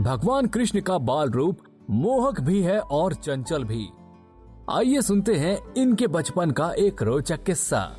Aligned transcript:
भगवान 0.00 0.46
कृष्ण 0.46 0.80
का 0.80 0.98
बाल 0.98 1.30
रूप 1.30 1.58
मोहक 1.90 2.40
भी 2.40 2.62
है 2.62 2.80
और 2.80 3.14
चंचल 3.14 3.64
भी। 3.64 3.88
आइए 4.70 5.02
सुनते 5.02 5.34
हैं 5.34 5.74
इनके 5.74 6.06
बचपन 6.06 6.50
का 6.50 6.72
एक 6.78 7.02
रोचक 7.02 7.44
किस्सा। 7.44 7.96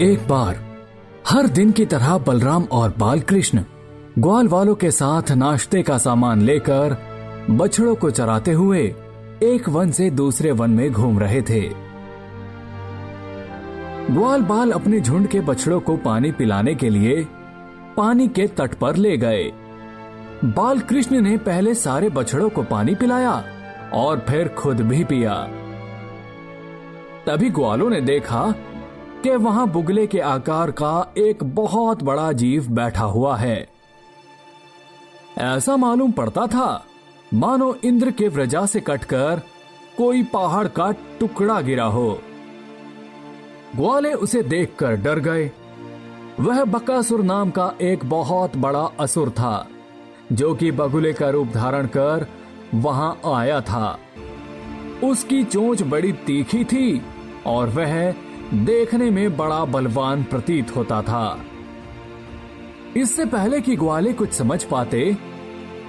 एक 0.00 0.26
बार, 0.28 0.56
हर 1.28 1.46
दिन 1.46 1.72
की 1.72 1.84
तरह 1.86 2.18
बलराम 2.18 2.64
और 2.64 2.94
बालकृष्ण 2.98 3.62
ग्वाल 4.18 4.48
वालों 4.48 4.74
के 4.74 4.90
साथ 4.90 5.30
नाश्ते 5.32 5.82
का 5.82 5.98
सामान 5.98 6.42
लेकर 6.42 6.96
बछड़ों 7.50 7.94
को 7.94 8.10
चराते 8.10 8.52
हुए 8.52 8.82
एक 9.42 9.68
वन 9.68 9.90
से 9.90 10.10
दूसरे 10.10 10.52
वन 10.52 10.70
में 10.70 10.92
घूम 10.92 11.18
रहे 11.18 11.42
थे। 11.42 11.60
ग्वाल 14.10 14.42
बाल 14.42 14.70
अपने 14.70 15.00
झुंड 15.00 15.28
के 15.28 15.40
बछड़ों 15.40 15.80
को 15.80 15.96
पानी 15.96 16.32
पिलाने 16.32 16.74
के 16.74 16.90
लिए 16.90 17.26
पानी 17.96 18.28
के 18.28 18.46
तट 18.46 18.74
पर 18.74 18.96
ले 18.96 19.16
गए। 19.16 19.44
बाल 20.44 20.80
कृष्ण 20.80 21.20
ने 21.20 21.36
पहले 21.36 21.74
सारे 21.74 22.08
बछड़ों 22.08 22.50
को 22.50 22.62
पानी 22.62 22.94
पिलाया 22.94 23.44
और 23.92 24.24
फिर 24.28 24.48
खुद 24.48 24.80
भी 24.80 25.04
पिया। 25.04 25.34
तभी 27.26 27.50
ग्वालों 27.50 27.90
ने 27.90 28.00
देखा 28.00 28.54
कि 29.22 29.30
वहाँ 29.30 29.66
बुगले 29.68 30.06
के 30.06 30.20
आकार 30.20 30.70
का 30.70 31.12
एक 31.18 31.44
बहुत 31.44 32.02
बड़ा 32.02 32.32
जीव 32.32 32.68
बैठा 32.68 33.04
हुआ 33.04 33.36
है। 33.36 33.68
ऐसा 35.38 35.76
मालूम 35.76 36.12
पड़ता 36.12 36.46
था, 36.46 36.84
मानो 37.34 37.74
इंद्र 37.84 38.10
के 38.10 38.28
व्रजा 38.28 38.66
से 38.66 38.80
कटकर 38.80 39.42
कोई 39.98 40.22
पहाड़ 40.22 40.68
का 40.68 40.90
टुकड़ा 41.20 41.60
गिरा 41.60 41.84
हो। 41.84 42.20
ग्वाले 43.76 44.12
उसे 44.12 44.42
देखकर 44.42 44.96
डर 44.96 45.18
गए। 45.18 45.50
वह 46.40 46.64
बकासुर 46.64 47.22
नाम 47.22 47.50
का 47.50 47.72
एक 47.80 48.04
बहुत 48.04 48.56
बड़ा 48.56 48.84
असुर 49.00 49.30
था, 49.30 49.68
जो 50.32 50.54
कि 50.54 50.70
बगुले 50.70 51.12
का 51.12 51.30
रूप 51.30 51.48
धारण 51.48 51.86
कर 51.86 52.26
वहाँ 52.74 53.20
आया 53.34 53.60
था। 53.60 53.98
उसकी 55.04 55.44
चोंच 55.44 55.82
बड़ी 55.82 56.12
तीखी 56.12 56.64
थी 56.64 57.02
और 57.46 57.68
वह 57.68 58.14
देखने 58.54 59.10
में 59.10 59.36
बड़ा 59.36 59.64
बलवान 59.64 60.24
प्रतीत 60.24 60.76
होता 60.76 61.02
था। 61.02 61.38
इससे 62.96 63.24
पहले 63.24 63.60
कि 63.60 63.76
ग्वाले 63.76 64.12
कुछ 64.12 64.32
समझ 64.32 64.64
पाते, 64.64 65.16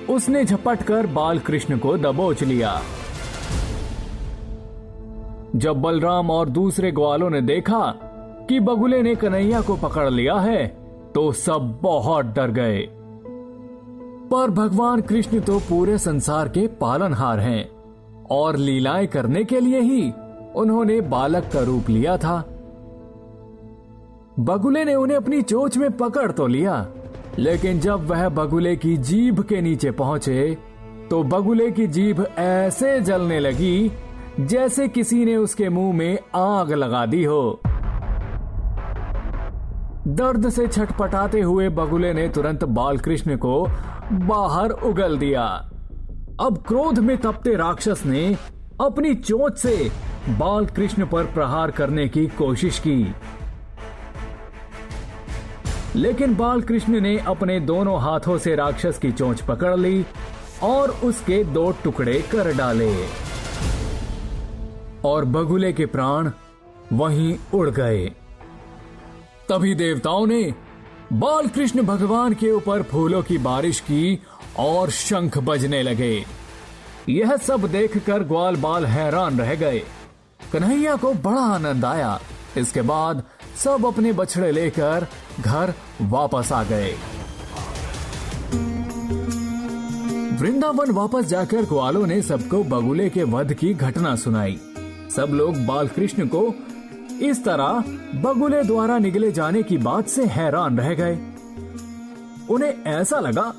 उसने 0.09 0.45
झपट 0.45 0.83
कर 0.83 1.07
बाल 1.07 1.39
कृष्ण 1.39 1.77
को 1.77 1.97
दबोच 1.97 2.43
लिया। 2.43 2.81
जब 5.55 5.81
बलराम 5.81 6.31
और 6.31 6.49
दूसरे 6.49 6.91
ग्वालों 6.91 7.29
ने 7.29 7.41
देखा 7.41 7.81
कि 8.49 8.59
बगुले 8.59 9.01
ने 9.01 9.15
कन्हैया 9.15 9.61
को 9.61 9.75
पकड़ 9.75 10.09
लिया 10.09 10.35
है 10.35 10.67
तो 11.15 11.31
सब 11.31 11.79
बहुत 11.81 12.25
डर 12.25 12.51
गए। 12.51 12.87
पर 14.31 14.51
भगवान 14.51 15.01
कृष्ण 15.01 15.39
तो 15.39 15.59
पूरे 15.59 15.97
संसार 15.97 16.49
के 16.49 16.67
पालनहार 16.67 17.39
हैं 17.39 17.69
और 18.31 18.57
लीलाएँ 18.57 19.07
करने 19.07 19.43
के 19.43 19.59
लिए 19.59 19.79
ही 19.79 20.11
उन्होंने 20.55 21.01
बालक 21.01 21.49
का 21.53 21.59
रूप 21.59 21.89
लिया 21.89 22.17
था। 22.17 22.49
बगुले 24.39 24.83
ने 24.85 24.93
उन्हें 24.95 25.17
अपनी 25.17 25.41
चोच 25.41 25.75
में 25.77 25.91
पकड़ 25.91 26.31
तो 26.31 26.45
लिया, 26.47 26.85
लेकिन 27.39 27.79
जब 27.79 28.05
वह 28.07 28.27
बगुले 28.29 28.75
की 28.75 28.95
जीभ 28.97 29.41
के 29.43 29.59
नीचे 29.61 29.91
पहुँचे 29.91 30.57
तो 31.09 31.21
बगुले 31.23 31.69
की 31.71 31.85
जीभ 31.87 32.23
ऐसे 32.37 32.99
जलने 33.01 33.39
लगी 33.39 33.91
जैसे 34.39 34.87
किसी 34.87 35.23
ने 35.25 35.35
उसके 35.35 35.69
मुँह 35.69 35.93
में 35.93 36.17
आग 36.35 36.71
लगा 36.71 37.05
दी 37.05 37.23
हो। 37.23 37.59
दर्द 40.07 40.49
से 40.49 40.67
छटपटाते 40.67 41.41
हुए 41.41 41.69
बगुले 41.69 42.13
ने 42.13 42.27
तुरंत 42.29 42.63
बालकृष्ण 42.63 43.37
को 43.37 43.65
बाहर 44.11 44.69
उगल 44.69 45.17
दिया। 45.17 45.43
अब 46.41 46.63
क्रोध 46.67 46.99
में 46.99 47.17
तपते 47.17 47.55
राक्षस 47.55 48.03
ने 48.05 48.25
अपनी 48.81 49.13
चोट 49.15 49.55
से 49.55 49.89
बालकृष्ण 50.29 51.05
पर 51.05 51.25
प्रहार 51.25 51.71
करने 51.71 52.07
की 52.07 52.25
कोशिश 52.27 52.79
की। 52.79 53.03
लेकिन 55.95 56.35
बालकृष्ण 56.35 57.01
ने 57.01 57.17
अपने 57.17 57.59
दोनों 57.59 58.01
हाथों 58.01 58.37
से 58.37 58.55
राक्षस 58.55 58.99
की 59.01 59.11
चोंच 59.11 59.41
पकड़ 59.41 59.75
ली 59.75 60.05
और 60.63 60.89
उसके 60.89 61.43
दो 61.43 61.71
टुकड़े 61.83 62.21
कर 62.31 62.53
डाले। 62.57 63.07
और 65.05 65.25
बगुले 65.25 65.73
के 65.73 65.85
प्राण 65.85 66.31
वहीं 66.93 67.37
उड़ 67.53 67.69
गए। 67.69 68.05
तभी 69.49 69.75
देवताओं 69.75 70.27
ने 70.27 70.53
बाल 71.13 71.47
कृष्ण 71.47 71.81
भगवान 71.81 72.33
के 72.33 72.51
ऊपर 72.51 72.83
फूलों 72.83 73.23
की 73.23 73.37
बारिश 73.37 73.79
की 73.79 74.19
और 74.59 74.89
शंख 74.89 75.37
बजने 75.37 75.83
लगे। 75.83 76.25
यह 77.09 77.37
सब 77.37 77.61
देखकर 77.61 78.23
ग्वाल 78.23 78.55
बाल 78.55 78.85
हैरान 78.85 79.39
रह 79.39 79.55
गए। 79.55 79.79
कन्हैया 80.53 80.95
को 80.95 81.13
बड़ा 81.13 81.41
आनंद 81.41 81.85
आया। 81.85 82.19
इसके 82.57 82.81
बाद 82.81 83.23
सब 83.57 83.85
अपने 83.85 84.13
बछड़े 84.13 84.51
लेकर 84.51 85.07
घर 85.41 85.73
वापस 86.01 86.51
आ 86.51 86.63
गए। 86.63 86.93
वृंदावन 90.39 90.91
वापस 90.91 91.25
जाकर 91.25 91.65
ग्वालों 91.65 92.07
ने 92.07 92.21
सबको 92.21 92.63
बगुले 92.63 93.09
के 93.09 93.23
वध 93.23 93.53
की 93.53 93.73
घटना 93.73 94.15
सुनाई। 94.15 94.59
सब 95.15 95.27
लोग 95.31 95.65
बाल 95.65 95.87
कृष्ण 95.87 96.27
को 96.27 96.55
इस 97.21 97.43
तरह 97.45 97.83
बगुले 98.21 98.63
द्वारा 98.63 98.97
निगले 98.97 99.31
जाने 99.31 99.63
की 99.63 99.77
बात 99.77 100.07
से 100.07 100.25
हैरान 100.25 100.77
रह 100.77 100.93
गए। 100.93 101.19
उन्हें 102.49 102.83
ऐसा 102.83 103.19
लगा 103.19 103.53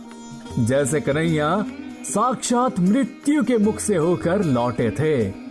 जैसे 0.59 1.00
कन्हैया 1.00 1.65
साक्षात 2.04 2.81
मृत्यु 2.81 3.44
के 3.44 3.59
मुख 3.59 3.78
से 3.78 3.97
होकर 3.97 4.44
लौटे 4.44 4.91
थे। 4.91 5.44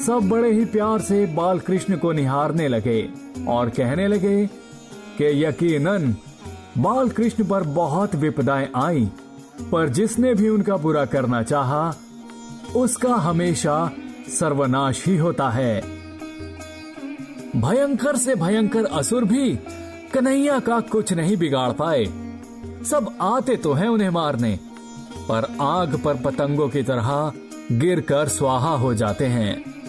सब 0.00 0.28
बड़े 0.28 0.52
ही 0.52 0.64
प्यार 0.64 1.00
से 1.00 1.26
बाल 1.26 1.58
कृष्ण 1.58 1.96
को 1.96 2.12
निहारने 2.12 2.68
लगे 2.68 3.10
और 3.48 3.70
कहने 3.70 4.08
लगे 4.08 4.46
कि 5.18 5.44
यकीनन 5.44 6.14
बाल 6.78 7.08
कृष्ण 7.08 7.44
पर 7.44 7.62
बहुत 7.62 8.14
विपदाएँ 8.14 8.68
आई 8.76 9.10
पर 9.72 9.88
जिसने 9.88 10.34
भी 10.34 10.48
उनका 10.48 10.76
बुरा 10.76 11.04
करना 11.04 11.42
चाहा, 11.42 11.94
उसका 12.76 13.14
हमेशा 13.14 13.90
सर्वनाश 14.28 15.06
ही 15.06 15.16
होता 15.16 15.50
है। 15.50 15.80
भयंकर 17.56 18.16
से 18.16 18.34
भयंकर 18.34 18.84
असुर 18.84 19.24
भी 19.24 19.56
कन्हैया 20.14 20.58
का 20.60 20.80
कुछ 20.80 21.12
नहीं 21.12 21.36
बिगाड़ 21.36 21.72
पाए। 21.72 22.04
सब 22.84 23.16
आते 23.20 23.56
तो 23.56 23.72
हैं 23.72 23.88
उन्हें 23.88 24.10
मारने 24.10 24.58
पर 25.28 25.56
आग 25.60 26.00
पर 26.04 26.14
पतंगों 26.14 26.68
की 26.68 26.82
तरह 26.82 27.32
गिरकर 27.72 28.28
स्वाहा 28.28 28.74
हो 28.76 28.94
जाते 28.94 29.26
हैं। 29.26 29.81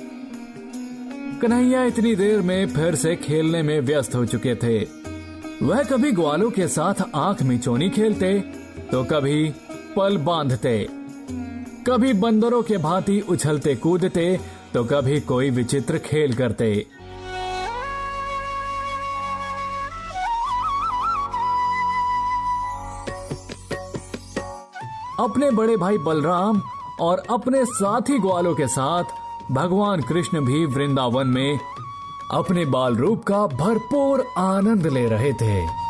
कन्हैया 1.44 1.84
इतनी 1.84 2.16
देर 2.16 2.42
में 2.42 2.68
फिर 2.68 2.96
से 2.96 3.16
खेलने 3.16 3.62
में 3.64 3.80
व्यस्त 3.82 4.14
हो 4.16 4.26
चुके 4.26 4.54
थे। 4.56 4.78
वह 5.66 5.82
कभी 5.84 6.12
ग्वालों 6.12 6.52
के 6.52 6.68
साथ 6.68 7.02
आँख 7.16 7.42
मिचोनी 7.44 7.90
खेलते 7.90 8.40
तो 8.92 9.04
कभी 9.04 9.50
पल 9.96 10.18
बांधते। 10.18 10.76
कभी 11.88 12.14
बंदरों 12.14 12.62
के 12.64 12.78
भांति 12.78 13.20
उछलते 13.30 13.76
कूदते 13.76 14.40
तो 14.74 14.84
कभी 14.84 15.20
कोई 15.22 15.50
विचित्र 15.50 15.98
खेल 15.98 16.34
करते। 16.34 16.70
अपने 25.20 25.52
बड़े 25.52 25.78
भाई 25.78 25.98
बलराम 25.98 26.62
और 27.02 27.24
अपने 27.30 27.66
साथी 27.66 28.20
ग्वालों 28.20 28.56
के 28.56 28.68
साथ 28.68 29.23
भगवान 29.52 30.02
कृष्ण 30.02 30.42
भी 30.42 30.66
वृंदावन 30.66 31.28
में 31.28 31.60
अपने 32.32 32.66
बाल 32.66 32.96
रूप 32.96 33.24
का 33.24 33.48
भरपूर 33.48 34.26
आनंद 34.38 34.88
ले 34.88 35.06
रहे 35.06 35.34
थे। 35.34 35.83